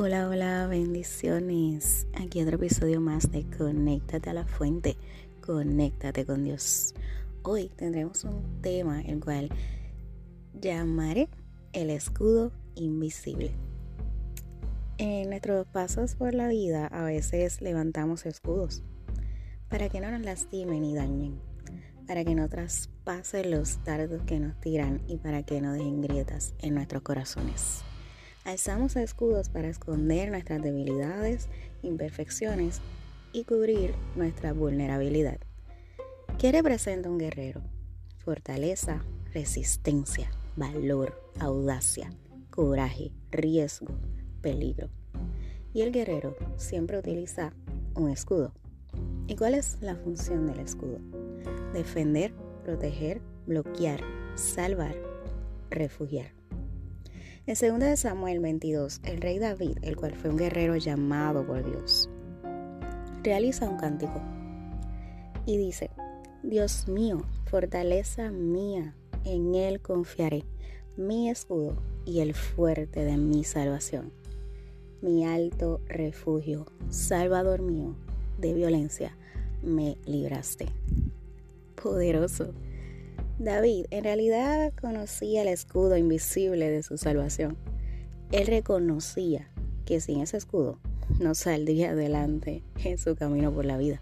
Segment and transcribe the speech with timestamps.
[0.00, 2.06] Hola, hola, bendiciones.
[2.14, 4.96] Aquí otro episodio más de Conéctate a la fuente,
[5.44, 6.94] conéctate con Dios.
[7.42, 9.48] Hoy tendremos un tema el cual
[10.54, 11.28] llamaré
[11.72, 13.50] el escudo invisible.
[14.98, 18.84] En nuestros pasos por la vida a veces levantamos escudos
[19.68, 21.40] para que no nos lastimen y dañen,
[22.06, 26.54] para que no traspasen los dardos que nos tiran y para que no dejen grietas
[26.60, 27.82] en nuestros corazones.
[28.48, 31.50] Alzamos escudos para esconder nuestras debilidades,
[31.82, 32.80] imperfecciones
[33.30, 35.36] y cubrir nuestra vulnerabilidad.
[36.38, 37.60] ¿Qué representa un guerrero?
[38.16, 42.10] Fortaleza, resistencia, valor, audacia,
[42.48, 43.88] coraje, riesgo,
[44.40, 44.88] peligro.
[45.74, 47.52] Y el guerrero siempre utiliza
[47.96, 48.54] un escudo.
[49.26, 51.00] ¿Y cuál es la función del escudo?
[51.74, 52.32] Defender,
[52.64, 54.00] proteger, bloquear,
[54.36, 54.96] salvar,
[55.68, 56.37] refugiar.
[57.48, 62.10] En 2 Samuel 22, el rey David, el cual fue un guerrero llamado por Dios,
[63.22, 64.20] realiza un cántico
[65.46, 65.88] y dice,
[66.42, 70.44] Dios mío, fortaleza mía, en Él confiaré,
[70.98, 74.12] mi escudo y el fuerte de mi salvación,
[75.00, 77.94] mi alto refugio, Salvador mío,
[78.36, 79.16] de violencia,
[79.62, 80.66] me libraste.
[81.82, 82.52] Poderoso
[83.38, 87.56] David en realidad conocía el escudo invisible de su salvación.
[88.32, 89.48] Él reconocía
[89.84, 90.80] que sin ese escudo
[91.20, 94.00] no saldría adelante en su camino por la vida.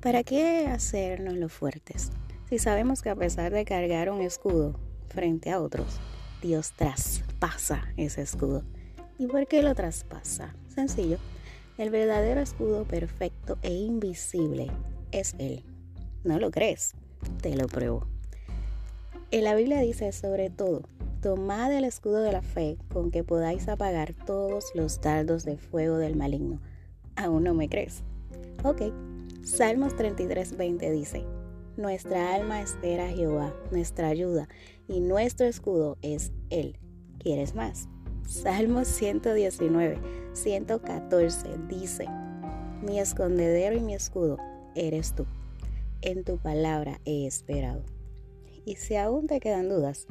[0.00, 2.10] ¿Para qué hacernos los fuertes?
[2.48, 4.74] Si sabemos que a pesar de cargar un escudo
[5.08, 6.00] frente a otros,
[6.42, 8.64] Dios traspasa ese escudo.
[9.18, 10.56] ¿Y por qué lo traspasa?
[10.66, 11.18] Sencillo,
[11.78, 14.68] el verdadero escudo perfecto e invisible
[15.12, 15.64] es Él.
[16.24, 16.96] ¿No lo crees?
[17.40, 18.06] Te lo pruebo.
[19.30, 20.82] En la Biblia dice sobre todo,
[21.22, 25.98] tomad el escudo de la fe con que podáis apagar todos los dardos de fuego
[25.98, 26.60] del maligno.
[27.16, 28.02] ¿Aún no me crees?
[28.64, 28.82] Ok.
[29.44, 31.24] Salmos 33, 20 dice,
[31.76, 34.48] Nuestra alma espera a Jehová, nuestra ayuda,
[34.88, 36.76] y nuestro escudo es Él.
[37.18, 37.88] ¿Quieres más?
[38.26, 39.98] Salmos 119,
[40.32, 42.06] 114 dice,
[42.82, 44.38] Mi escondedero y mi escudo
[44.74, 45.26] eres tú
[46.02, 47.82] en tu palabra he esperado.
[48.64, 50.06] Y si aún te quedan dudas,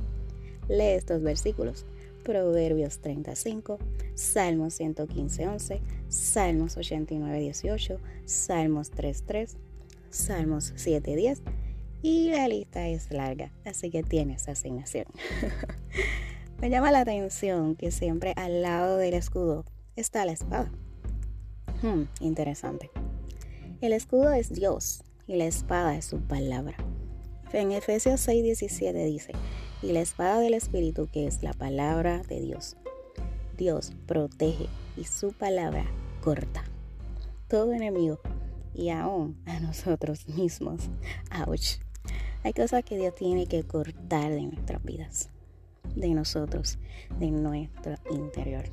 [0.67, 1.85] lee estos versículos.
[2.23, 3.79] Proverbios 35,
[4.13, 9.57] Salmos 115, 11, Salmos 89, 18, Salmos 3, 3,
[10.09, 11.41] Salmos 7, 10
[12.01, 15.05] y la lista es larga, así que tienes asignación.
[16.61, 20.71] Me llama la atención que siempre al lado del escudo está la espada.
[21.81, 22.89] Hmm, interesante.
[23.81, 26.75] El escudo es Dios, y la espada es su palabra.
[27.53, 29.33] En Efesios 6:17 dice,
[29.83, 32.75] y la espada del Espíritu que es la palabra de Dios.
[33.55, 35.85] Dios protege y su palabra
[36.21, 36.63] corta.
[37.47, 38.19] Todo enemigo
[38.73, 40.89] y aún a nosotros mismos.
[41.45, 41.77] Ouch.
[42.43, 45.29] Hay cosas que Dios tiene que cortar de nuestras vidas,
[45.95, 46.79] de nosotros,
[47.19, 48.65] de nuestro interior.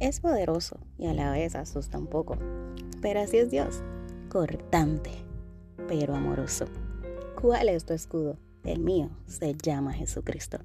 [0.00, 2.36] Es poderoso y a la vez asusta un poco,
[3.00, 3.82] pero así es Dios,
[4.28, 5.26] cortante
[5.88, 6.66] pero amoroso.
[7.40, 8.38] ¿Cuál es tu escudo?
[8.64, 10.58] El mío se llama Jesucristo.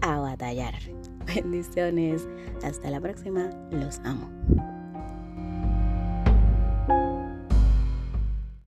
[0.00, 0.74] A batallar.
[1.34, 2.26] Bendiciones.
[2.62, 3.50] Hasta la próxima.
[3.70, 4.30] Los amo.